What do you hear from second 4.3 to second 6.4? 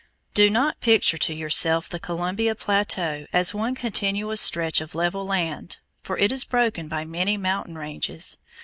stretch of level land, for it